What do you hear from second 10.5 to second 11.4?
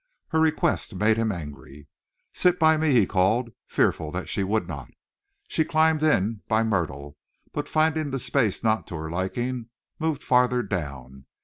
down.